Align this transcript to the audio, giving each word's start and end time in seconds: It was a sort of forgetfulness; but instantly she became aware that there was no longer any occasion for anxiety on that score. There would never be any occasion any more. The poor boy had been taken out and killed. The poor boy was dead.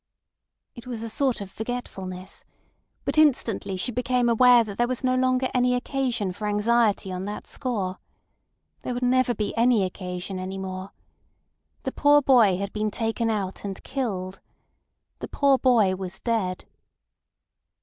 It 0.73 0.87
was 0.87 1.03
a 1.03 1.09
sort 1.09 1.41
of 1.41 1.51
forgetfulness; 1.51 2.43
but 3.05 3.19
instantly 3.19 3.77
she 3.77 3.91
became 3.91 4.29
aware 4.29 4.63
that 4.63 4.79
there 4.79 4.87
was 4.87 5.03
no 5.03 5.13
longer 5.13 5.47
any 5.53 5.75
occasion 5.75 6.31
for 6.33 6.47
anxiety 6.47 7.11
on 7.11 7.25
that 7.25 7.45
score. 7.45 7.99
There 8.81 8.95
would 8.95 9.03
never 9.03 9.35
be 9.35 9.55
any 9.55 9.83
occasion 9.83 10.39
any 10.39 10.57
more. 10.57 10.91
The 11.83 11.91
poor 11.91 12.19
boy 12.23 12.57
had 12.57 12.73
been 12.73 12.89
taken 12.89 13.29
out 13.29 13.63
and 13.63 13.83
killed. 13.83 14.39
The 15.19 15.27
poor 15.27 15.59
boy 15.59 15.95
was 15.95 16.19
dead. 16.19 16.65